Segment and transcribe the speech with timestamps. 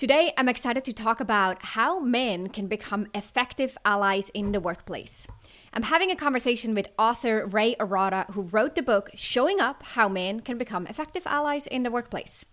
[0.00, 5.26] Today, I'm excited to talk about how men can become effective allies in the workplace.
[5.74, 10.08] I'm having a conversation with author Ray Arata, who wrote the book Showing Up How
[10.08, 12.46] Men Can Become Effective Allies in the Workplace.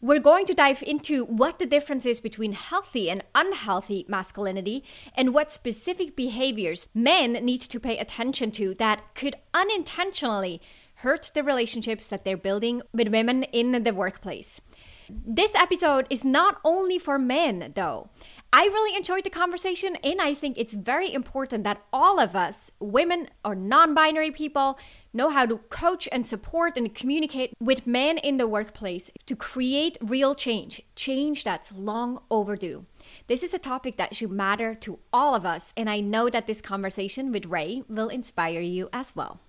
[0.00, 4.82] We're going to dive into what the difference is between healthy and unhealthy masculinity
[5.14, 10.62] and what specific behaviors men need to pay attention to that could unintentionally
[11.00, 14.62] hurt the relationships that they're building with women in the workplace.
[15.08, 18.10] This episode is not only for men, though.
[18.52, 22.70] I really enjoyed the conversation, and I think it's very important that all of us,
[22.80, 24.78] women or non binary people,
[25.12, 29.96] know how to coach and support and communicate with men in the workplace to create
[30.00, 32.86] real change, change that's long overdue.
[33.26, 36.46] This is a topic that should matter to all of us, and I know that
[36.46, 39.40] this conversation with Ray will inspire you as well.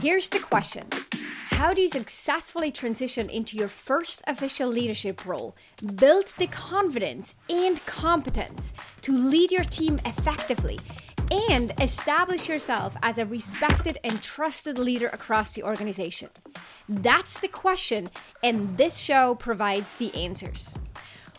[0.00, 0.88] Here's the question
[1.54, 5.54] how do you successfully transition into your first official leadership role?
[5.94, 8.72] Build the confidence and competence
[9.02, 10.80] to lead your team effectively
[11.50, 16.28] and establish yourself as a respected and trusted leader across the organization?
[16.88, 18.10] That's the question,
[18.42, 20.74] and this show provides the answers.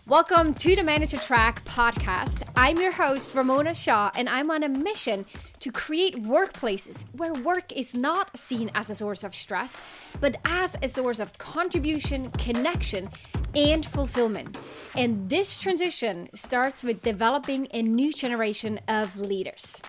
[0.07, 2.47] Welcome to the Manager Track podcast.
[2.55, 5.25] I'm your host, Ramona Shaw, and I'm on a mission
[5.57, 9.81] to create workplaces where work is not seen as a source of stress,
[10.21, 13.09] but as a source of contribution, connection,
[13.55, 14.59] and fulfillment.
[14.95, 19.81] And this transition starts with developing a new generation of leaders.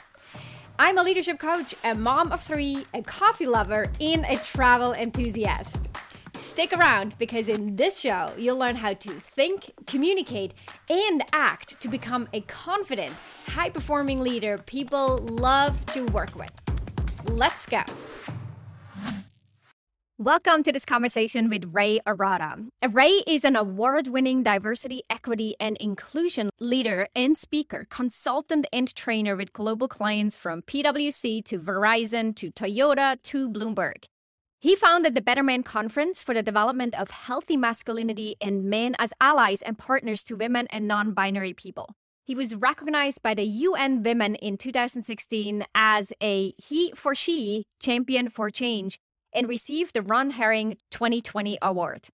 [0.79, 5.89] I'm a leadership coach, a mom of three, a coffee lover, and a travel enthusiast.
[6.37, 10.53] Stick around because in this show, you'll learn how to think, communicate,
[10.91, 13.15] and act to become a confident,
[13.47, 16.53] high performing leader people love to work with.
[17.25, 17.83] Let's go.
[20.19, 22.69] Welcome to this conversation with Ray Arata.
[22.87, 29.37] Ray is an award winning diversity, equity, and inclusion leader and speaker, consultant, and trainer
[29.37, 34.05] with global clients from PwC to Verizon to Toyota to Bloomberg.
[34.67, 39.13] He founded the Better Men Conference for the development of healthy masculinity and men as
[39.21, 41.95] allies and partners to women and non binary people.
[42.25, 48.29] He was recognized by the UN Women in 2016 as a He for She Champion
[48.29, 48.99] for Change
[49.33, 52.09] and received the Ron Herring 2020 award.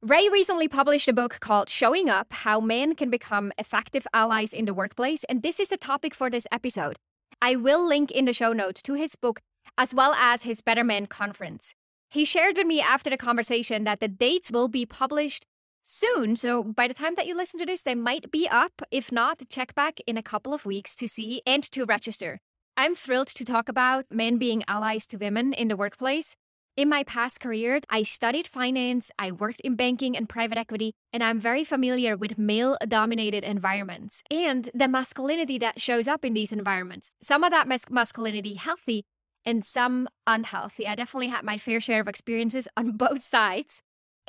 [0.00, 4.64] Ray recently published a book called Showing Up How Men Can Become Effective Allies in
[4.64, 6.96] the Workplace, and this is the topic for this episode.
[7.42, 9.40] I will link in the show notes to his book
[9.76, 11.74] as well as his Better Men Conference.
[12.10, 15.44] He shared with me after the conversation that the dates will be published
[15.82, 16.36] soon.
[16.36, 18.82] So by the time that you listen to this, they might be up.
[18.90, 22.38] If not, check back in a couple of weeks to see and to register.
[22.76, 26.34] I'm thrilled to talk about men being allies to women in the workplace.
[26.76, 31.24] In my past career, I studied finance, I worked in banking and private equity, and
[31.24, 36.52] I'm very familiar with male dominated environments and the masculinity that shows up in these
[36.52, 37.10] environments.
[37.20, 39.04] Some of that mas- masculinity healthy,
[39.48, 40.86] and some unhealthy.
[40.86, 43.80] I definitely had my fair share of experiences on both sides.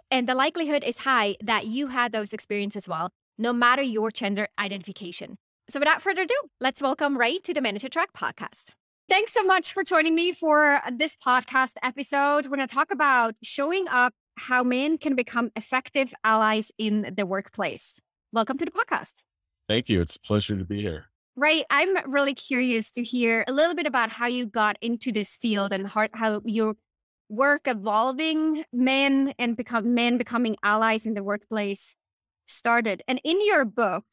[0.10, 4.12] And the likelihood is high that you had those experiences as well, no matter your
[4.12, 5.36] gender identification.
[5.70, 8.70] So without further ado, let's welcome Ray to the Manager Track podcast.
[9.10, 12.46] Thanks so much for joining me for this podcast episode.
[12.46, 17.26] We're going to talk about showing up how men can become effective allies in the
[17.26, 18.00] workplace.
[18.32, 19.16] Welcome to the podcast.
[19.68, 20.00] Thank you.
[20.00, 21.09] It's a pleasure to be here.
[21.40, 21.64] Right.
[21.70, 25.72] I'm really curious to hear a little bit about how you got into this field
[25.72, 26.74] and how, how your
[27.30, 31.96] work evolving men and become men becoming allies in the workplace
[32.46, 33.04] started.
[33.08, 34.04] And in your book,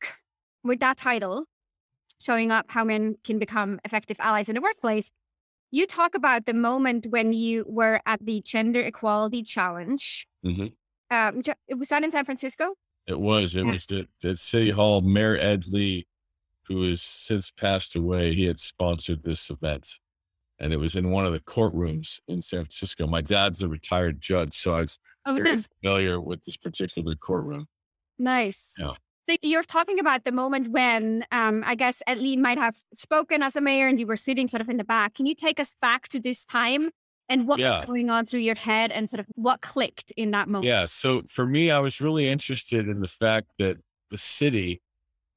[0.63, 1.47] with that title,
[2.23, 5.11] showing up how men can become effective allies in the workplace,
[5.73, 10.29] you talk about the moment when you were at the Gender Equality Challenge.
[10.45, 10.67] Mm-hmm.
[11.11, 11.43] Um,
[11.77, 12.75] was that in San Francisco?
[13.09, 13.57] It was.
[13.57, 13.73] It yeah.
[13.73, 15.01] was at, at City Hall.
[15.01, 16.07] Mayor Ed Lee
[16.69, 19.99] who has since passed away, he had sponsored this event.
[20.59, 23.07] And it was in one of the courtrooms in San Francisco.
[23.07, 25.69] My dad's a retired judge, so I was oh, very nice.
[25.81, 27.67] familiar with this particular courtroom.
[28.19, 28.75] Nice.
[28.79, 28.93] Yeah.
[29.29, 33.43] So you're talking about the moment when um, I guess Ed Lee might have spoken
[33.43, 35.15] as a mayor and you were sitting sort of in the back.
[35.15, 36.91] Can you take us back to this time
[37.29, 37.79] and what yeah.
[37.79, 40.67] was going on through your head and sort of what clicked in that moment?
[40.67, 40.87] Yeah.
[40.87, 43.79] So for me, I was really interested in the fact that
[44.11, 44.81] the city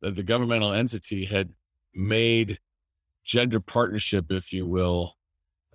[0.01, 1.53] that the governmental entity had
[1.95, 2.59] made
[3.25, 5.15] gender partnership, if you will,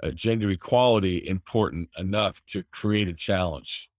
[0.02, 3.90] uh, gender equality important enough to create a challenge.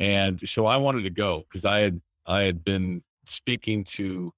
[0.00, 4.32] And so I wanted to go because I had I had been speaking to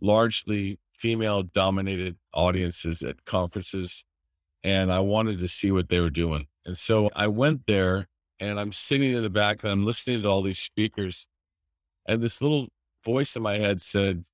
[0.00, 4.04] largely female dominated audiences at conferences
[4.64, 6.48] and I wanted to see what they were doing.
[6.66, 8.08] And so I went there
[8.40, 11.28] and I'm sitting in the back and I'm listening to all these speakers
[12.06, 12.68] And this little
[13.04, 14.24] voice in my head said,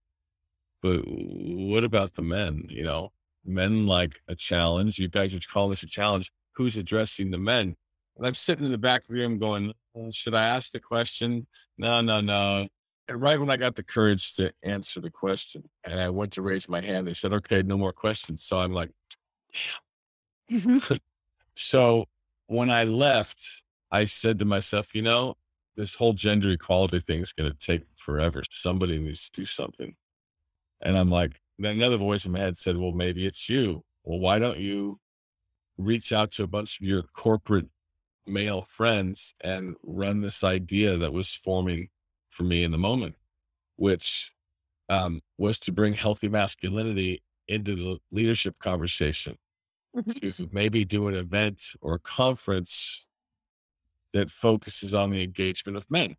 [0.83, 2.65] but what about the men?
[2.69, 3.13] You know,
[3.45, 4.99] men like a challenge.
[4.99, 6.31] You guys are calling this a challenge.
[6.55, 7.77] Who's addressing the men?
[8.17, 10.81] And I'm sitting in the back of the room going, well, should I ask the
[10.81, 11.47] question?
[11.79, 12.69] No, no, no.
[13.09, 16.43] And right when I got the courage to answer the question and I went to
[16.43, 18.43] raise my hand, they said, okay, no more questions.
[18.43, 18.91] So I'm like,
[20.51, 20.81] damn.
[21.57, 22.07] so
[22.47, 25.37] when I left, I said to myself, you know,
[25.77, 28.43] this whole gender equality thing is going to take forever.
[28.51, 29.95] Somebody needs to do something.
[30.83, 33.85] And I'm like, then another voice in my head said, well, maybe it's you.
[34.05, 34.99] Well, why don't you
[35.79, 37.67] reach out to a bunch of your corporate
[38.27, 41.89] male friends and run this idea that was forming
[42.31, 43.15] for me in the moment,
[43.77, 44.33] which
[44.89, 49.37] um, was to bring healthy masculinity into the leadership conversation,
[49.97, 50.29] mm-hmm.
[50.29, 53.07] to maybe do an event or conference
[54.13, 56.17] that focuses on the engagement of men.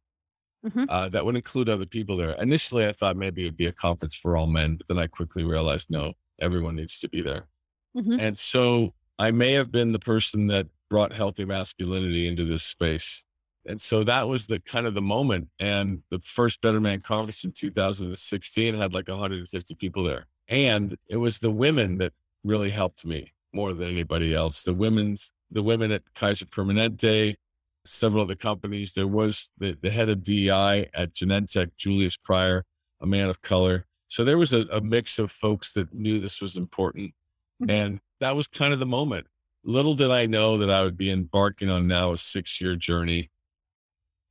[0.65, 0.86] Mm-hmm.
[0.88, 2.31] Uh, that would include other people there.
[2.31, 5.07] Initially, I thought maybe it would be a conference for all men, but then I
[5.07, 7.48] quickly realized no, everyone needs to be there.
[7.95, 8.19] Mm-hmm.
[8.19, 13.25] And so I may have been the person that brought healthy masculinity into this space.
[13.65, 15.50] And so that was the kind of the moment.
[15.60, 20.27] And the first Better Man conference in 2016 had like 150 people there.
[20.48, 22.13] And it was the women that
[22.44, 24.63] really helped me more than anybody else.
[24.63, 27.36] The women's, the women at Kaiser Permanente,
[27.85, 28.94] several of the companies.
[28.94, 32.63] There was the, the head of DEI at Genentech, Julius Pryor,
[33.01, 33.85] a man of color.
[34.07, 37.13] So there was a, a mix of folks that knew this was important.
[37.62, 37.69] Mm-hmm.
[37.69, 39.27] And that was kind of the moment.
[39.63, 43.31] Little did I know that I would be embarking on now a six year journey,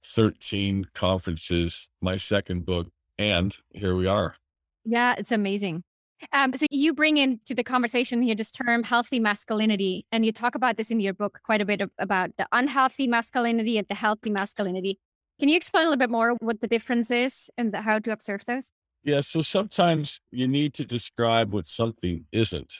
[0.04, 2.88] 13 conferences, my second book,
[3.18, 4.36] and here we are.
[4.84, 5.84] Yeah, it's amazing.
[6.32, 10.54] Um, so you bring into the conversation here this term healthy masculinity, and you talk
[10.54, 13.94] about this in your book quite a bit of, about the unhealthy masculinity and the
[13.94, 14.98] healthy masculinity.
[15.40, 18.12] Can you explain a little bit more what the difference is and the, how to
[18.12, 18.70] observe those?
[19.02, 22.72] Yeah, so sometimes you need to describe what something isn't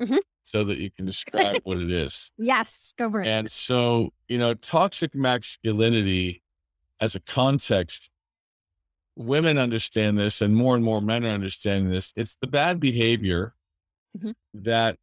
[0.00, 0.18] mm-hmm.
[0.44, 2.30] so that you can describe what it is.
[2.36, 3.28] Yes, go for it.
[3.28, 6.42] And so, you know, toxic masculinity
[7.00, 8.10] as a context
[9.16, 12.12] women understand this and more and more men are understanding this.
[12.16, 13.54] It's the bad behavior
[14.16, 14.30] mm-hmm.
[14.54, 14.96] that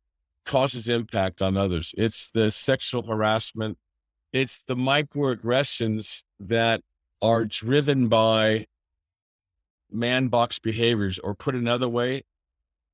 [0.46, 1.94] causes impact on others.
[1.98, 3.78] It's the sexual harassment.
[4.34, 6.82] It's the microaggressions that
[7.22, 8.66] are driven by
[9.92, 12.24] man box behaviors, or put another way,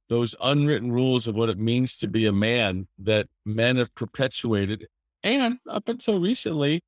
[0.08, 4.88] those unwritten rules of what it means to be a man that men have perpetuated
[5.24, 6.82] and up until recently,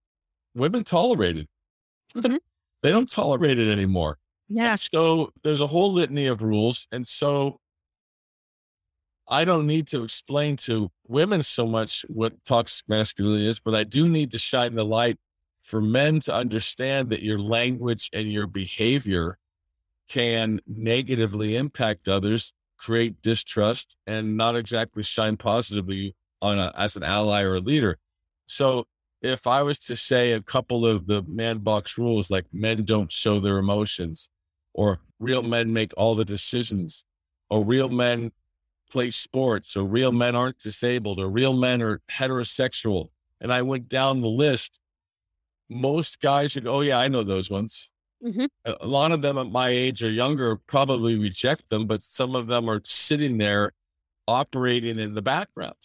[0.53, 1.47] women tolerated.
[2.15, 2.35] Mm-hmm.
[2.83, 4.17] They don't tolerate it anymore.
[4.47, 4.71] Yeah.
[4.71, 6.87] And so there's a whole litany of rules.
[6.91, 7.59] And so
[9.27, 13.83] I don't need to explain to women so much what toxic masculinity is, but I
[13.83, 15.17] do need to shine the light
[15.63, 19.37] for men to understand that your language and your behavior
[20.07, 27.03] can negatively impact others, create distrust, and not exactly shine positively on a, as an
[27.03, 27.97] ally or a leader.
[28.45, 28.85] So
[29.21, 33.11] if I was to say a couple of the man box rules, like men don't
[33.11, 34.29] show their emotions,
[34.73, 37.05] or real men make all the decisions,
[37.49, 38.31] or real men
[38.91, 43.09] play sports, or real men aren't disabled, or real men are heterosexual.
[43.41, 44.79] And I went down the list.
[45.69, 47.89] Most guys would, oh, yeah, I know those ones.
[48.23, 48.45] Mm-hmm.
[48.65, 52.47] A lot of them at my age or younger probably reject them, but some of
[52.47, 53.73] them are sitting there
[54.27, 55.75] operating in the background.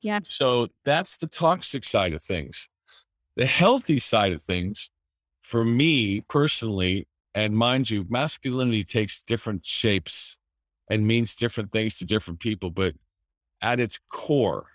[0.00, 0.20] Yeah.
[0.24, 2.68] So that's the toxic side of things.
[3.38, 4.90] The healthy side of things,
[5.42, 10.36] for me personally, and mind you, masculinity takes different shapes
[10.90, 12.70] and means different things to different people.
[12.70, 12.94] But
[13.62, 14.72] at its core,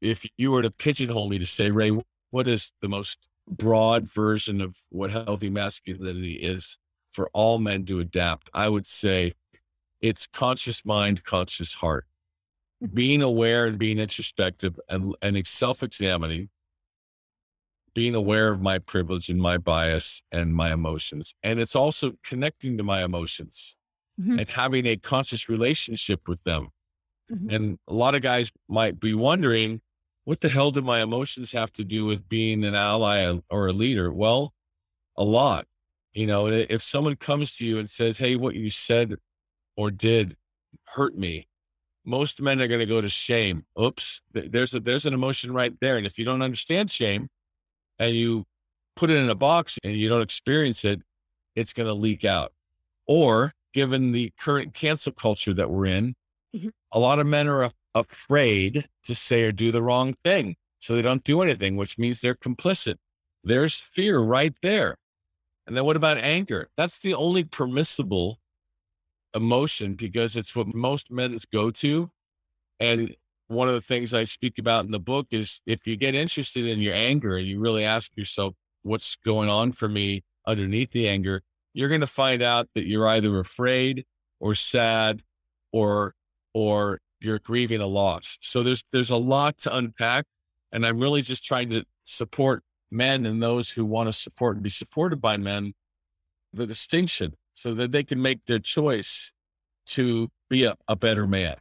[0.00, 1.92] if you were to pigeonhole me to say, Ray,
[2.30, 6.78] what is the most broad version of what healthy masculinity is
[7.12, 8.48] for all men to adapt?
[8.54, 9.34] I would say
[10.00, 12.06] it's conscious mind, conscious heart.
[12.82, 12.94] Mm-hmm.
[12.94, 16.48] Being aware and being introspective and, and self examining
[17.96, 21.34] being aware of my privilege and my bias and my emotions.
[21.42, 23.74] And it's also connecting to my emotions
[24.20, 24.38] mm-hmm.
[24.38, 26.68] and having a conscious relationship with them.
[27.32, 27.48] Mm-hmm.
[27.48, 29.80] And a lot of guys might be wondering,
[30.24, 33.72] what the hell do my emotions have to do with being an ally or a
[33.72, 34.12] leader?
[34.12, 34.52] Well,
[35.16, 35.66] a lot.
[36.12, 39.14] You know, if someone comes to you and says, Hey, what you said
[39.74, 40.36] or did
[40.88, 41.48] hurt me,
[42.04, 43.64] most men are going to go to shame.
[43.80, 45.96] Oops, there's a, there's an emotion right there.
[45.96, 47.30] And if you don't understand shame,
[47.98, 48.44] and you
[48.94, 51.00] put it in a box and you don't experience it,
[51.54, 52.52] it's going to leak out.
[53.06, 56.14] Or given the current cancel culture that we're in,
[56.54, 56.68] mm-hmm.
[56.92, 60.56] a lot of men are afraid to say or do the wrong thing.
[60.78, 62.96] So they don't do anything, which means they're complicit.
[63.42, 64.96] There's fear right there.
[65.66, 66.68] And then what about anger?
[66.76, 68.38] That's the only permissible
[69.34, 72.10] emotion because it's what most men's go to.
[72.78, 73.16] And
[73.48, 76.66] one of the things I speak about in the book is if you get interested
[76.66, 81.08] in your anger and you really ask yourself, what's going on for me underneath the
[81.08, 81.42] anger,
[81.74, 84.04] you're going to find out that you're either afraid
[84.40, 85.22] or sad
[85.72, 86.14] or,
[86.54, 88.38] or you're grieving a loss.
[88.40, 90.24] So there's, there's a lot to unpack.
[90.72, 94.62] And I'm really just trying to support men and those who want to support and
[94.62, 95.74] be supported by men,
[96.52, 99.32] the distinction so that they can make their choice
[99.86, 101.56] to be a, a better man.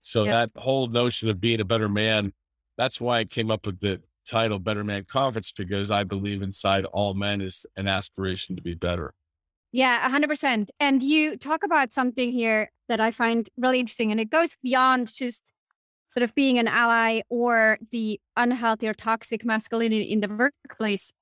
[0.00, 0.30] So yeah.
[0.32, 2.32] that whole notion of being a better man,
[2.76, 6.84] that's why I came up with the title Better Man Conference, because I believe inside
[6.86, 9.14] all men is an aspiration to be better.
[9.72, 10.68] Yeah, 100%.
[10.80, 15.12] And you talk about something here that I find really interesting, and it goes beyond
[15.14, 15.52] just
[16.12, 21.12] sort of being an ally or the unhealthy or toxic masculinity in the workplace.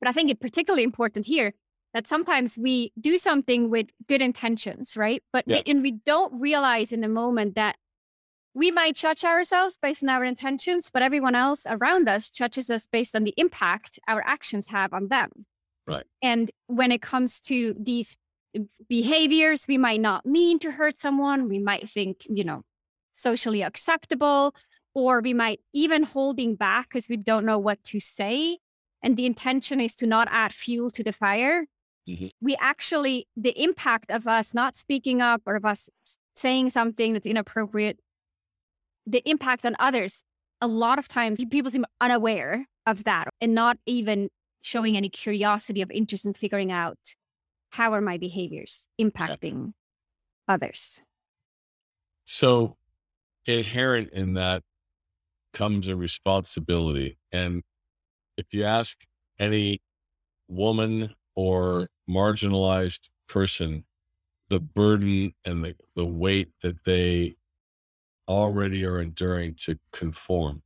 [0.00, 1.52] But I think it's particularly important here
[1.92, 5.22] that sometimes we do something with good intentions, right?
[5.32, 5.56] But yeah.
[5.56, 7.76] we, and we don't realize in the moment that
[8.54, 12.86] we might judge ourselves based on our intentions, but everyone else around us judges us
[12.86, 15.46] based on the impact our actions have on them.
[15.86, 16.04] Right.
[16.22, 18.16] And when it comes to these
[18.88, 21.48] behaviors, we might not mean to hurt someone.
[21.48, 22.62] We might think, you know,
[23.12, 24.54] socially acceptable,
[24.94, 28.58] or we might even holding back because we don't know what to say.
[29.02, 31.66] And the intention is to not add fuel to the fire.
[32.08, 32.26] Mm-hmm.
[32.40, 35.88] We actually, the impact of us not speaking up or of us
[36.34, 38.00] saying something that's inappropriate,
[39.06, 40.24] the impact on others,
[40.60, 44.28] a lot of times people seem unaware of that and not even
[44.60, 46.98] showing any curiosity of interest in figuring out
[47.70, 49.66] how are my behaviors impacting
[50.48, 50.54] yeah.
[50.54, 51.02] others.
[52.24, 52.76] So
[53.46, 54.62] inherent in that
[55.52, 57.18] comes a responsibility.
[57.32, 57.62] And
[58.36, 58.98] if you ask
[59.38, 59.80] any
[60.48, 63.84] woman or marginalized person
[64.50, 67.36] the burden and the, the weight that they
[68.30, 70.62] already are enduring to conform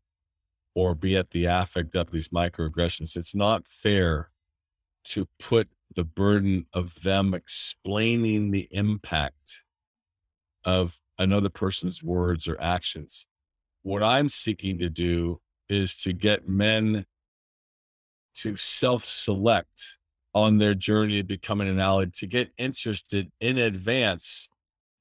[0.74, 4.30] or be at the affect of these microaggressions, it's not fair
[5.04, 9.62] to put the burden of them explaining the impact
[10.64, 13.26] of another person's words or actions.
[13.82, 17.06] What I'm seeking to do is to get men
[18.36, 19.98] to self select
[20.34, 24.48] on their journey of becoming an ally, to get interested in advance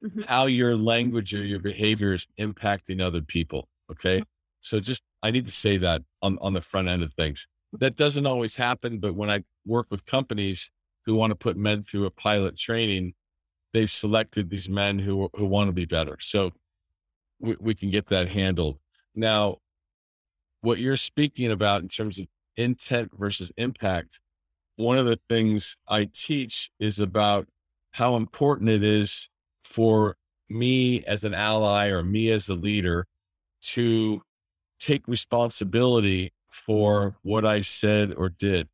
[0.03, 0.21] mm-hmm.
[0.21, 3.67] how your language or your behavior is impacting other people.
[3.91, 4.17] Okay.
[4.17, 4.23] Mm-hmm.
[4.61, 7.47] So just, I need to say that on, on the front end of things.
[7.73, 10.69] That doesn't always happen, but when I work with companies
[11.05, 13.13] who want to put men through a pilot training,
[13.73, 16.17] they've selected these men who who want to be better.
[16.19, 16.51] So
[17.39, 18.79] we, we can get that handled.
[19.15, 19.57] Now,
[20.61, 24.21] what you're speaking about in terms of intent versus impact,
[24.75, 27.47] one of the things I teach is about
[27.91, 29.29] how important it is
[29.63, 30.15] for
[30.49, 33.05] me as an ally or me as a leader
[33.61, 34.21] to
[34.79, 38.67] take responsibility for what I said or did,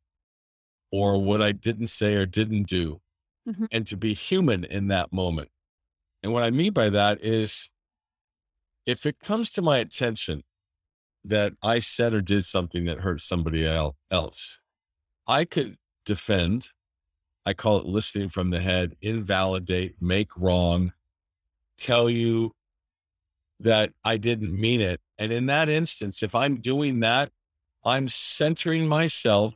[0.92, 3.00] or what I didn't say or didn't do,
[3.48, 3.66] mm-hmm.
[3.70, 5.48] and to be human in that moment.
[6.22, 7.70] And what I mean by that is
[8.86, 10.42] if it comes to my attention
[11.24, 14.58] that I said or did something that hurt somebody else,
[15.26, 16.68] I could defend.
[17.46, 20.92] I call it listening from the head, invalidate, make wrong,
[21.78, 22.52] tell you
[23.60, 25.00] that I didn't mean it.
[25.18, 27.30] And in that instance, if I'm doing that,
[27.84, 29.54] I'm centering myself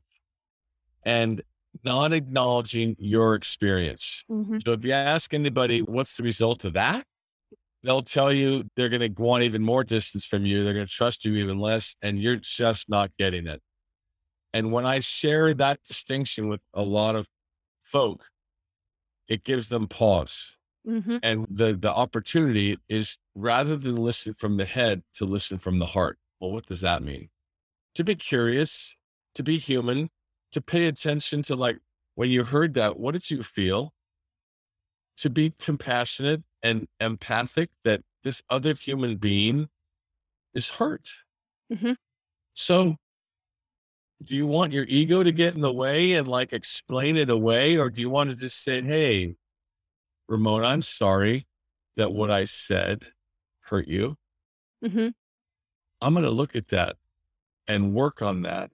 [1.03, 1.43] and
[1.83, 4.25] not acknowledging your experience.
[4.31, 4.59] Mm-hmm.
[4.65, 7.05] So if you ask anybody, what's the result of that?
[7.83, 10.65] They'll tell you they're going to want even more distance from you.
[10.65, 13.61] They're going to trust you even less, and you're just not getting it.
[14.55, 17.27] And when I share that distinction with a lot of
[17.85, 18.29] folk,
[19.29, 20.57] it gives them pause.
[20.87, 21.19] Mm-hmm.
[21.23, 25.87] And the, the opportunity is rather than listen from the head to listen from the
[25.87, 26.19] heart.
[26.41, 27.31] Well, what does that mean?
[27.95, 28.97] To be curious,
[29.37, 30.11] to be human,
[30.53, 31.79] to pay attention to like
[32.17, 33.93] when you heard that, what did you feel?
[35.19, 39.69] To be compassionate and empathic that this other human being
[40.55, 41.11] is hurt.
[41.73, 41.93] Mm-hmm.
[42.55, 42.97] So,
[44.25, 47.77] do you want your ego to get in the way and like explain it away?
[47.77, 49.35] Or do you want to just say, hey,
[50.29, 51.47] Ramon, I'm sorry
[51.97, 53.05] that what I said
[53.61, 54.17] hurt you?
[54.85, 55.09] Mm-hmm.
[56.01, 56.97] I'm going to look at that
[57.69, 58.71] and work on that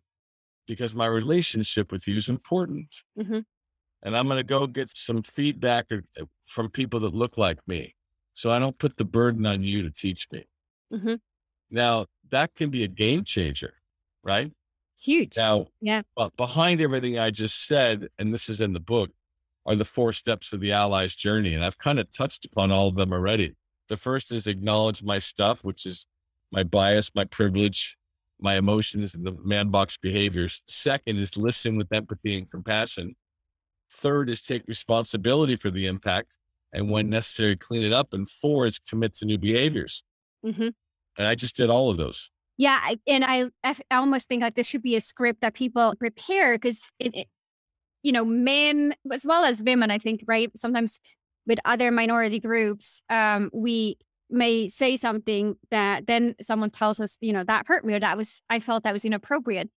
[0.66, 3.02] because my relationship with you is important.
[3.18, 3.40] Mm-hmm.
[4.02, 7.94] And I'm going to go get some feedback uh, from people that look like me.
[8.32, 10.46] So I don't put the burden on you to teach me.
[10.92, 11.14] Mm-hmm.
[11.70, 13.74] Now, that can be a game changer,
[14.24, 14.52] right?
[15.00, 15.36] Huge.
[15.36, 16.02] Now, yeah.
[16.16, 19.10] But behind everything I just said, and this is in the book,
[19.66, 21.54] are the four steps of the allies journey.
[21.54, 23.54] And I've kind of touched upon all of them already.
[23.88, 26.06] The first is acknowledge my stuff, which is
[26.52, 27.96] my bias, my privilege,
[28.40, 30.62] my emotions, and the man box behaviors.
[30.66, 33.14] Second is listen with empathy and compassion.
[33.92, 36.38] Third is take responsibility for the impact
[36.72, 38.12] and when necessary, clean it up.
[38.12, 40.04] And four is commit to new behaviors.
[40.44, 40.68] Mm-hmm.
[41.18, 42.30] And I just did all of those.
[42.60, 42.78] Yeah.
[43.06, 46.90] And I, I almost think like this should be a script that people prepare because
[46.98, 47.28] it, it,
[48.02, 50.50] you know, men as well as women, I think, right?
[50.54, 51.00] Sometimes
[51.46, 53.96] with other minority groups, um, we
[54.28, 58.18] may say something that then someone tells us, you know, that hurt me or that
[58.18, 59.70] was, I felt that was inappropriate.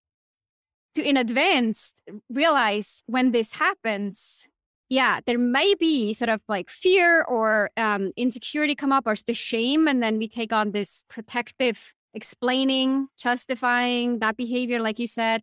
[0.96, 1.94] To in advance
[2.30, 4.46] realize when this happens,
[4.90, 9.34] yeah, there may be sort of like fear or um, insecurity come up or the
[9.34, 9.88] shame.
[9.88, 15.42] And then we take on this protective explaining, justifying that behavior, like you said.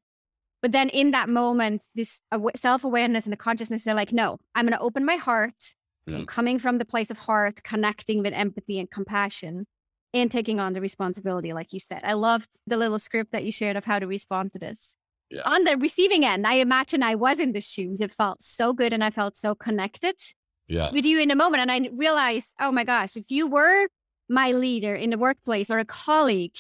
[0.63, 2.21] But then in that moment, this
[2.57, 5.75] self awareness and the consciousness are like, no, I'm going to open my heart,
[6.09, 6.27] mm.
[6.27, 9.67] coming from the place of heart, connecting with empathy and compassion,
[10.13, 12.03] and taking on the responsibility, like you said.
[12.05, 14.97] I loved the little script that you shared of how to respond to this.
[15.31, 15.43] Yeah.
[15.45, 18.01] On the receiving end, I imagine I was in the shoes.
[18.01, 20.17] It felt so good and I felt so connected
[20.67, 20.91] yeah.
[20.91, 21.63] with you in a moment.
[21.63, 23.87] And I realized, oh my gosh, if you were
[24.31, 26.57] my leader in the workplace or a colleague,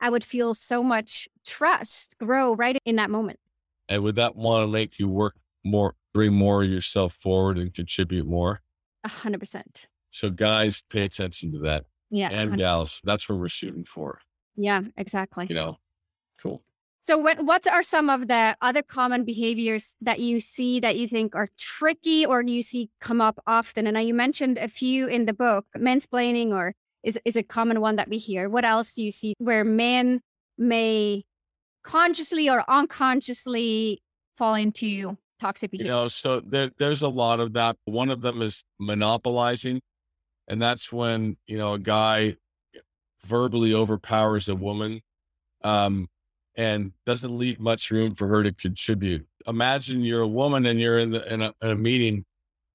[0.00, 3.40] I would feel so much trust grow right in that moment.
[3.88, 5.34] And would that want to make you work
[5.64, 8.62] more, bring more of yourself forward and contribute more?
[9.04, 9.88] A hundred percent.
[10.10, 11.84] So guys, pay attention to that.
[12.10, 12.28] Yeah.
[12.28, 12.58] And 100.
[12.58, 14.20] gals, that's what we're shooting for.
[14.56, 15.46] Yeah, exactly.
[15.48, 15.78] You know,
[16.40, 16.62] cool.
[17.00, 21.06] So, what what are some of the other common behaviors that you see that you
[21.06, 23.86] think are tricky or you see come up often?
[23.86, 27.96] And you mentioned a few in the book, mansplaining or is, is a common one
[27.96, 28.48] that we hear.
[28.48, 30.20] What else do you see where men
[30.56, 31.24] may
[31.84, 34.02] consciously or unconsciously
[34.36, 35.92] fall into toxic behavior?
[35.92, 37.76] You know, so there, there's a lot of that.
[37.84, 39.80] One of them is monopolizing.
[40.48, 42.36] And that's when, you know, a guy
[43.24, 45.00] verbally overpowers a woman
[45.62, 46.08] um,
[46.56, 49.26] and doesn't leave much room for her to contribute.
[49.46, 52.24] Imagine you're a woman and you're in, the, in, a, in a meeting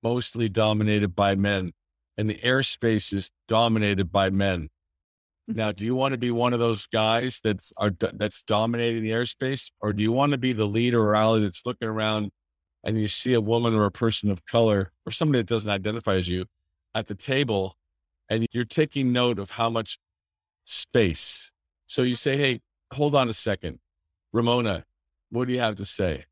[0.03, 1.71] mostly dominated by men
[2.17, 4.69] and the airspace is dominated by men.
[5.47, 9.11] Now, do you want to be one of those guys that's are that's dominating the
[9.11, 12.31] airspace, or do you want to be the leader or ally that's looking around
[12.83, 16.15] and you see a woman or a person of color or somebody that doesn't identify
[16.15, 16.45] as you
[16.95, 17.75] at the table,
[18.29, 19.97] and you're taking note of how much
[20.65, 21.51] space?
[21.87, 22.61] So you say, "Hey,
[22.93, 23.79] hold on a second,
[24.31, 24.85] Ramona,
[25.29, 26.25] what do you have to say?"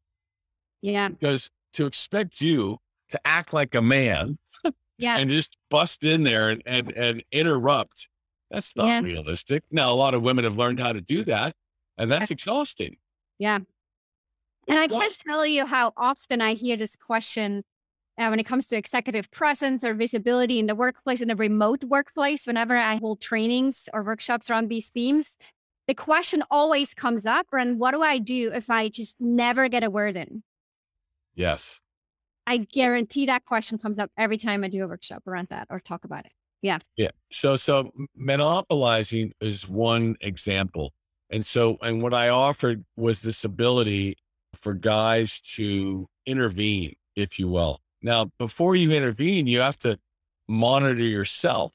[0.82, 4.38] Yeah, because to expect you to act like a man
[5.02, 5.18] yeah.
[5.18, 8.08] and just bust in there and, and, and interrupt.
[8.50, 9.02] That's not yeah.
[9.02, 9.64] realistic.
[9.72, 11.56] Now, a lot of women have learned how to do that,
[11.98, 12.98] and that's exhausting.
[13.40, 13.60] Yeah.
[14.68, 17.64] And I can't tell you how often I hear this question
[18.18, 21.84] uh, when it comes to executive presence or visibility in the workplace, in the remote
[21.84, 25.38] workplace, whenever I hold trainings or workshops around these themes,
[25.88, 29.84] the question always comes up and what do I do if I just never get
[29.84, 30.44] a word in?
[31.34, 31.82] Yes.
[32.48, 35.80] I guarantee that question comes up every time I do a workshop around that or
[35.80, 36.32] talk about it.
[36.62, 36.80] Yeah.
[36.96, 37.10] Yeah.
[37.32, 40.94] So, so monopolizing is one example.
[41.30, 44.18] And so, and what I offered was this ability
[44.54, 47.80] for guys to intervene, if you will.
[48.02, 49.98] Now, before you intervene, you have to
[50.48, 51.72] monitor yourself.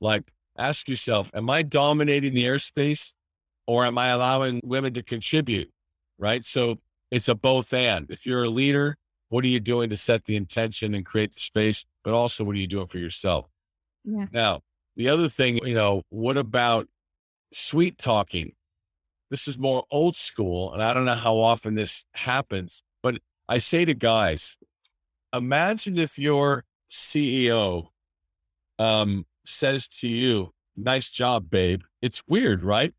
[0.00, 3.14] Like, ask yourself, am I dominating the airspace
[3.66, 5.70] or am I allowing women to contribute?
[6.18, 6.44] Right.
[6.44, 6.78] So
[7.10, 8.10] it's a both and.
[8.10, 8.96] If you're a leader,
[9.30, 11.86] what are you doing to set the intention and create the space?
[12.04, 13.46] But also, what are you doing for yourself?
[14.04, 14.26] Yeah.
[14.32, 14.60] Now,
[14.96, 16.88] the other thing, you know, what about
[17.52, 18.52] sweet talking?
[19.30, 23.58] This is more old school, and I don't know how often this happens, but I
[23.58, 24.58] say to guys,
[25.32, 27.88] imagine if your CEO
[28.80, 31.82] um, says to you, nice job, babe.
[32.02, 32.92] It's weird, right?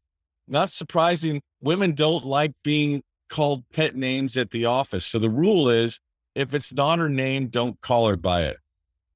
[0.47, 1.41] Not surprising.
[1.61, 5.05] Women don't like being called pet names at the office.
[5.05, 5.99] So the rule is
[6.35, 8.57] if it's not her name, don't call her by it.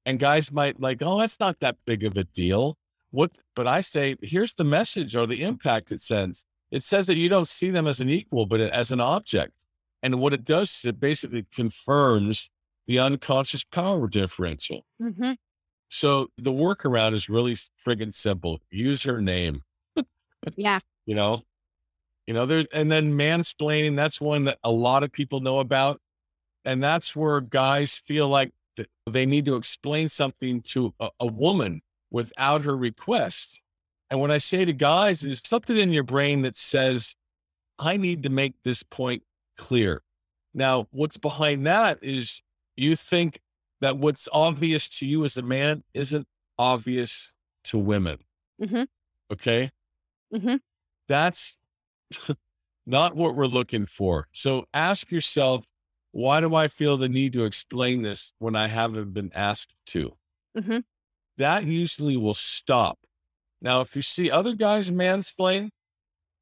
[0.04, 2.76] And guys might like, oh, that's not that big of a deal.
[3.10, 3.32] What?
[3.54, 6.44] But I say, here's the message or the impact it sends.
[6.70, 9.52] It says that you don't see them as an equal, but as an object.
[10.02, 12.50] And what it does is it basically confirms
[12.86, 14.84] the unconscious power differential.
[15.00, 15.32] Mm-hmm.
[15.88, 18.60] So the workaround is really friggin' simple.
[18.70, 19.62] Use her name.
[20.56, 20.80] yeah.
[21.06, 21.42] You know,
[22.26, 26.00] you know, there, and then mansplaining, that's one that a lot of people know about.
[26.66, 28.52] And that's where guys feel like
[29.06, 33.60] they need to explain something to a, a woman without her request.
[34.10, 37.14] And what I say to guys is something in your brain that says,
[37.78, 39.22] I need to make this point
[39.56, 40.02] clear.
[40.54, 42.42] Now, what's behind that is
[42.76, 43.40] you think
[43.80, 46.26] that what's obvious to you as a man isn't
[46.58, 48.18] obvious to women.
[48.60, 48.84] Mm-hmm.
[49.32, 49.70] Okay.
[50.34, 50.56] Mm-hmm.
[51.08, 51.58] That's
[52.86, 54.26] not what we're looking for.
[54.32, 55.66] So ask yourself,
[56.16, 60.16] why do I feel the need to explain this when I haven't been asked to?
[60.56, 60.78] Mm-hmm.
[61.36, 62.98] That usually will stop.
[63.60, 65.68] Now, if you see other guys mansplain,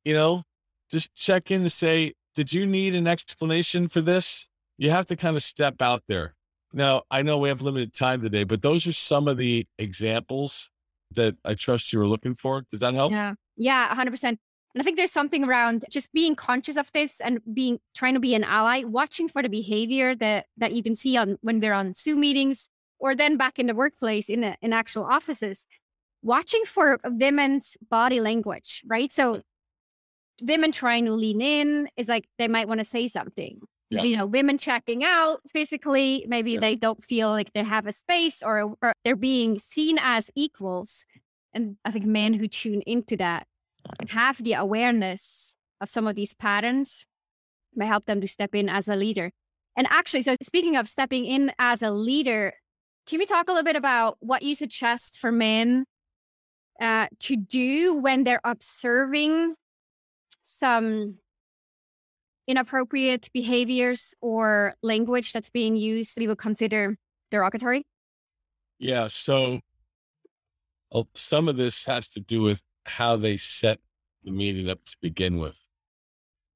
[0.04, 0.44] you know,
[0.92, 4.46] just check in to say, did you need an explanation for this?
[4.78, 6.36] You have to kind of step out there.
[6.72, 10.70] Now, I know we have limited time today, but those are some of the examples
[11.16, 12.62] that I trust you were looking for.
[12.70, 13.10] Does that help?
[13.10, 13.34] Yeah.
[13.56, 14.38] Yeah, 100%.
[14.74, 18.20] And I think there's something around just being conscious of this and being trying to
[18.20, 21.74] be an ally, watching for the behavior that that you can see on when they're
[21.74, 25.64] on Zoom meetings or then back in the workplace in a, in actual offices,
[26.22, 29.12] watching for women's body language, right?
[29.12, 29.42] So
[30.42, 33.60] women trying to lean in is like they might want to say something.
[33.90, 34.02] Yeah.
[34.02, 36.60] You know, women checking out physically, maybe Yeah.
[36.60, 41.04] they don't feel like they have a space or, or they're being seen as equals.
[41.52, 43.46] And I think men who tune into that
[44.08, 47.06] have the awareness of some of these patterns
[47.74, 49.30] may help them to step in as a leader.
[49.76, 52.54] And actually, so speaking of stepping in as a leader,
[53.06, 55.84] can we talk a little bit about what you suggest for men
[56.80, 59.54] uh, to do when they're observing
[60.44, 61.18] some
[62.46, 66.96] inappropriate behaviors or language that's being used that you would consider
[67.30, 67.84] derogatory?
[68.78, 69.08] Yeah.
[69.08, 69.60] So
[70.92, 73.80] uh, some of this has to do with how they set
[74.22, 75.66] the meeting up to begin with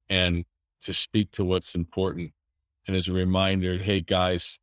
[0.09, 0.45] and
[0.83, 2.31] to speak to what's important.
[2.87, 4.57] And as a reminder, hey, guys,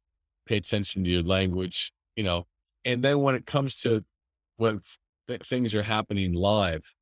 [0.47, 2.47] pay attention to your language, you know.
[2.85, 4.05] And then when it comes to
[4.57, 4.81] when
[5.29, 6.95] th- things are happening live,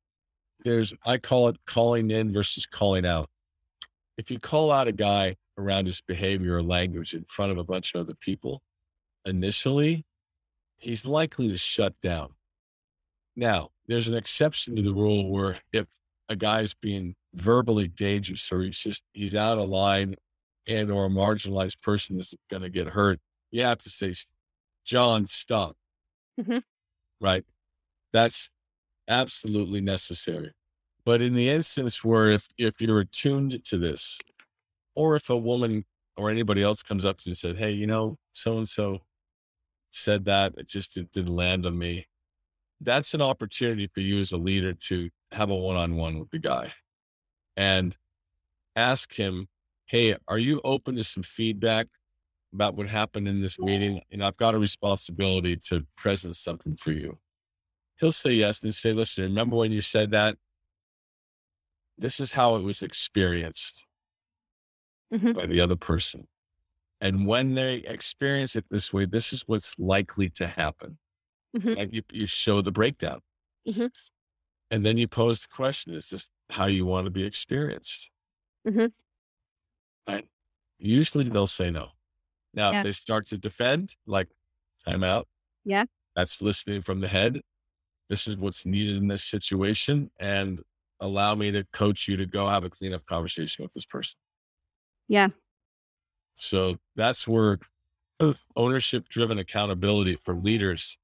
[0.61, 3.29] there's, I call it calling in versus calling out.
[4.17, 7.63] If you call out a guy around his behavior or language in front of a
[7.63, 8.61] bunch of other people,
[9.25, 10.05] initially,
[10.77, 12.29] he's likely to shut down.
[13.35, 15.87] Now, there's an exception to the rule where if
[16.29, 20.15] a guy's being verbally dangerous or he's just he's out of line
[20.67, 23.19] and or a marginalized person is going to get hurt,
[23.51, 24.13] you have to say,
[24.85, 25.75] John, stop.
[26.39, 26.63] Mhm.
[27.21, 27.45] Right?
[28.13, 28.49] That's
[29.09, 30.51] absolutely necessary.
[31.05, 34.19] But in the instance where if if you're attuned to this,
[34.95, 35.85] or if a woman
[36.17, 38.99] or anybody else comes up to you and said, Hey, you know, so and so
[39.91, 42.07] said that, it just it didn't land on me.
[42.81, 46.29] That's an opportunity for you as a leader to have a one on one with
[46.29, 46.73] the guy
[47.55, 47.95] and
[48.75, 49.47] ask him,
[49.85, 51.87] Hey, are you open to some feedback
[52.53, 54.01] about what happened in this meeting?
[54.11, 57.19] And I've got a responsibility to present something for you.
[57.99, 60.37] He'll say yes and say, Listen, remember when you said that?
[61.97, 63.85] This is how it was experienced
[65.13, 65.33] Mhm.
[65.35, 66.27] by the other person.
[67.01, 70.97] And when they experience it this way, this is what's likely to happen.
[71.55, 71.79] Mhm.
[71.79, 73.21] And you, you show the breakdown.
[73.67, 73.89] Mhm.
[74.71, 78.11] And then you pose the question Is this how you want to be experienced?
[78.67, 78.91] Mhm.
[80.07, 80.27] Right.
[80.77, 81.91] Usually they'll say no.
[82.53, 82.79] Now, Yeah.
[82.79, 84.29] if they start to defend, like
[84.85, 85.27] time out.
[85.63, 85.85] Yeah.
[86.15, 87.41] That's listening from the head.
[88.09, 90.11] This is what's needed in this situation.
[90.19, 90.63] And
[90.99, 94.17] allow me to coach you to go have a cleanup conversation with this person.
[95.07, 95.29] Yeah.
[96.35, 97.59] So that's where
[98.55, 100.97] ownership driven accountability for leaders,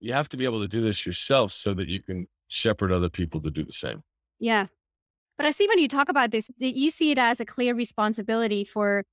[0.00, 3.08] you have to be able to do this yourself so that you can shepherd other
[3.08, 4.02] people to do the same.
[4.38, 4.66] Yeah.
[5.36, 7.74] But I see when you talk about this, that you see it as a clear
[7.74, 9.04] responsibility for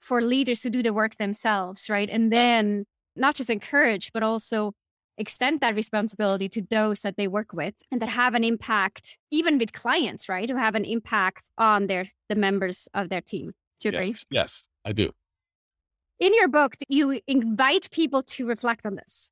[0.00, 2.10] for leaders to do the work themselves, right?
[2.10, 2.84] And then
[3.16, 4.72] not just encourage, but also
[5.18, 9.56] extend that responsibility to those that they work with and that have an impact, even
[9.58, 10.48] with clients, right?
[10.48, 13.52] Who have an impact on their the members of their team.
[13.80, 14.08] Do you agree?
[14.08, 15.10] Yes, yes, I do.
[16.18, 19.30] In your book, you invite people to reflect on this.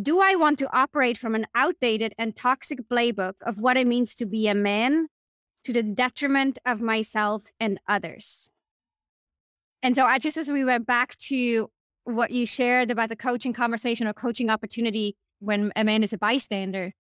[0.00, 4.14] Do I want to operate from an outdated and toxic playbook of what it means
[4.16, 5.08] to be a man
[5.64, 8.50] to the detriment of myself and others?
[9.82, 11.70] And so, I just as we went back to
[12.04, 16.18] what you shared about the coaching conversation or coaching opportunity when a man is a
[16.18, 16.92] bystander,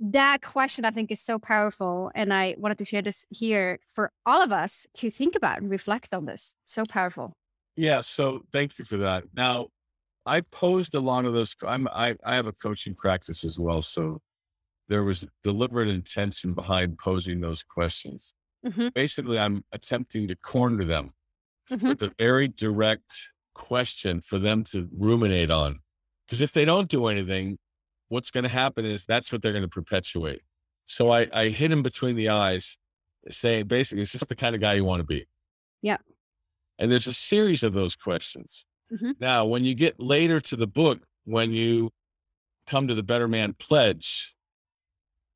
[0.00, 2.10] that question I think is so powerful.
[2.14, 5.70] And I wanted to share this here for all of us to think about and
[5.70, 6.54] reflect on this.
[6.64, 7.34] So powerful.
[7.76, 8.00] Yeah.
[8.00, 9.24] So thank you for that.
[9.34, 9.68] Now,
[10.24, 11.54] I posed a lot of those.
[11.66, 13.82] I'm, I, I have a coaching practice as well.
[13.82, 14.20] So
[14.88, 18.34] there was deliberate intention behind posing those questions.
[18.64, 18.94] Mhm.
[18.94, 21.12] Basically, I'm attempting to corner them
[21.70, 21.88] Mhm.
[21.88, 25.80] with a very direct question for them to ruminate on.
[26.26, 27.58] Because if they don't do anything,
[28.08, 30.42] what's going to happen is that's what they're going to perpetuate.
[30.86, 32.78] So I, I hit him between the eyes
[33.30, 35.26] saying basically it's just the kind of guy you want to be.
[35.80, 35.98] Yeah.
[36.78, 38.66] And there's a series of those questions.
[38.92, 39.14] Mhm.
[39.20, 41.90] Now, when you get later to the book, when you
[42.66, 44.34] come to the Better Man Pledge,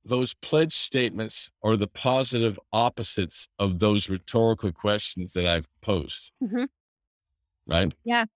[0.04, 6.30] those pledge statements are the positive opposites of those rhetorical questions that I've posed.
[6.42, 6.68] Mhm.
[7.66, 7.92] Right?
[8.04, 8.26] Yeah.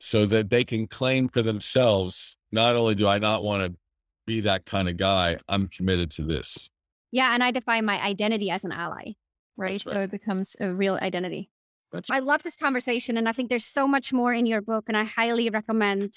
[0.00, 3.78] So that they can claim for themselves not only do I not want to
[4.26, 6.70] be that kind of guy, I'm committed to this.
[7.10, 9.12] Yeah, and I define my identity as an ally,
[9.56, 9.72] right?
[9.72, 9.80] Right.
[9.80, 11.50] So it becomes a real identity.
[11.92, 14.84] That's I love this conversation, and I think there's so much more in your book,
[14.88, 16.12] and I highly recommend,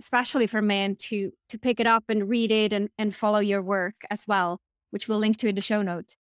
[0.00, 3.62] especially for men, to to pick it up and read it and and follow your
[3.62, 6.16] work as well, which we'll link to in the show notes.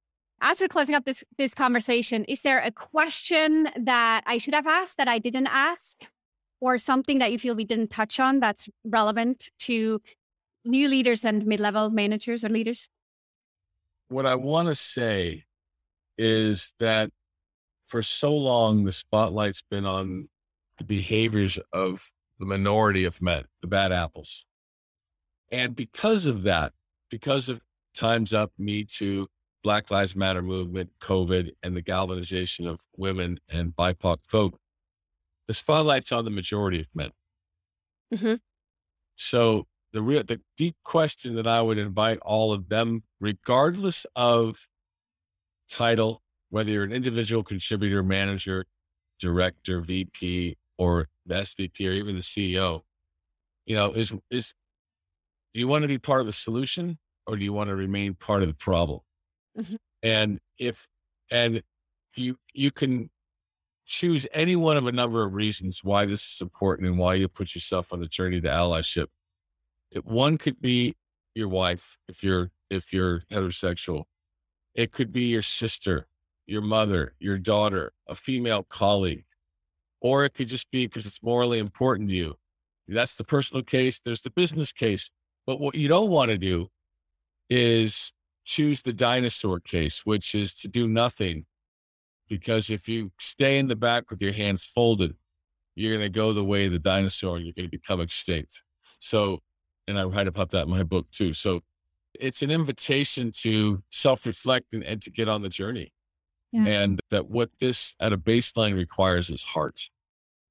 [0.40, 4.66] As we're closing up this this conversation, is there a question that I should have
[4.66, 5.96] asked that I didn't ask,
[6.60, 10.00] or something that you feel we didn't touch on that's relevant to
[10.64, 12.88] new leaders and mid level managers or leaders?
[14.12, 15.44] what I want to say
[16.18, 17.10] is that
[17.92, 20.30] for so long, the spotlight's been on
[20.78, 24.46] the behaviors of the minority of men, the bad apples.
[25.50, 26.72] And because of that,
[27.10, 27.60] because of
[27.94, 29.28] Time's Up, Me Too,
[29.62, 34.58] Black Lives Matter movement, COVID, and the galvanization of women and BIPOC folk,
[35.46, 37.10] the spotlight's on the majority of men.
[38.10, 38.40] Mhm.
[39.16, 44.66] So the real, the deep question that I would invite all of them, regardless of
[45.68, 46.21] title,
[46.52, 48.66] whether you're an individual contributor, manager,
[49.18, 52.82] director, VP, or the SVP, or even the CEO,
[53.64, 54.52] you know, is is
[55.54, 58.12] do you want to be part of the solution or do you want to remain
[58.12, 59.00] part of the problem?
[59.58, 59.78] Mhm.
[60.02, 60.88] And if
[61.30, 61.62] and
[62.16, 63.08] you you can
[63.86, 67.28] choose any one of a number of reasons why this is important and why you
[67.28, 69.06] put yourself on the journey to allyship.
[69.90, 70.96] It, one could be
[71.34, 74.04] your wife if you're if you're heterosexual.
[74.74, 76.08] It could be your sister,
[76.52, 79.24] your mother, your daughter, a female colleague,
[80.02, 82.34] or it could just be because it's morally important to you.
[82.86, 84.00] That's the personal case.
[84.04, 85.10] There's the business case.
[85.46, 86.68] But what you don't want to do
[87.48, 88.12] is
[88.44, 91.46] choose the dinosaur case, which is to do nothing.
[92.28, 95.16] Because if you stay in the back with your hands folded,
[95.74, 98.62] you're going to go the way of the dinosaur and you're going to become extinct.
[98.98, 99.40] So,
[99.88, 101.32] and I write about that in my book too.
[101.32, 101.62] So
[102.20, 105.92] it's an invitation to self reflect and, and to get on the journey.
[106.52, 106.66] Yeah.
[106.66, 109.88] And that what this at a baseline requires is heart.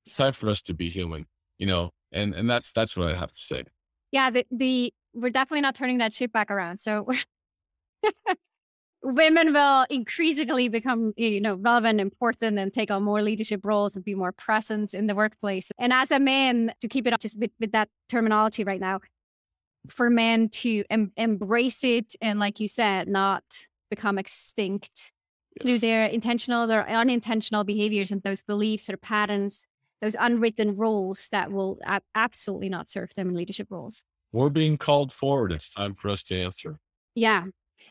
[0.06, 1.28] It's time for us to be human,
[1.60, 3.64] you know, and, and that's, that's what I have to say.
[4.12, 7.08] yeah the, the we're definitely not turning that ship back around so
[9.04, 14.06] women will increasingly become you know relevant important and take on more leadership roles and
[14.06, 17.40] be more present in the workplace and as a man to keep it up just
[17.40, 19.00] with, with that terminology right now
[19.90, 23.44] for men to em- embrace it and like you said not
[23.90, 25.12] become extinct
[25.62, 29.66] through their intentional or unintentional behaviors and those beliefs or patterns
[30.02, 34.78] those unwritten rules that will ab- absolutely not serve them in leadership roles We're being
[34.78, 35.52] called forward.
[35.52, 36.80] It's time for us to answer.
[37.16, 37.46] Yeah.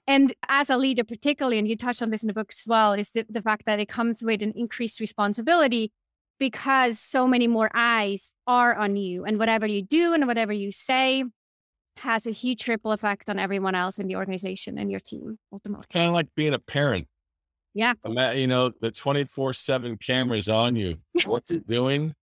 [0.07, 2.92] And as a leader, particularly, and you touched on this in the book as well,
[2.94, 5.92] is the, the fact that it comes with an increased responsibility
[6.38, 9.25] because so many more eyes are on you.
[9.25, 11.25] And whatever you do and whatever you say
[11.99, 15.85] has a huge ripple effect on everyone else in the organization and your team, ultimately.
[15.92, 17.07] Kind of like being a parent.
[17.74, 17.94] Yeah.
[18.33, 22.14] You know, the 24 7 cameras on you, what you're doing,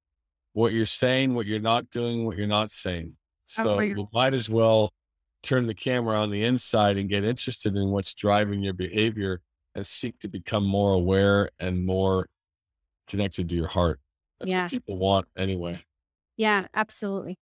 [0.53, 3.13] what you're saying, what you're not doing, what you're not saying.
[3.15, 3.95] Oh, so Agree.
[3.95, 4.91] we might as well
[5.43, 9.41] turn the camera on the inside and get interested in what's driving your behavior
[9.75, 12.27] and seek to become more aware and more
[13.07, 14.01] connected to your heart.
[14.41, 14.63] That's Yeah.
[14.65, 15.79] what people want anyway.
[16.37, 17.39] Yeah, absolutely.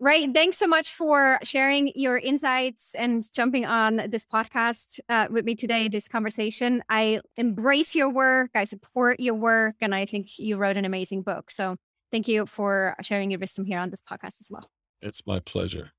[0.00, 0.28] Right.
[0.34, 5.54] Thanks so much for sharing your insights and jumping on this podcast uh, with me
[5.54, 6.82] today, this conversation.
[6.88, 11.22] I embrace your work, I support your work, and I think you wrote an amazing
[11.22, 11.50] book.
[11.50, 11.76] So
[12.10, 14.68] thank you for sharing your wisdom here on this podcast as well.
[15.00, 15.92] It's my pleasure.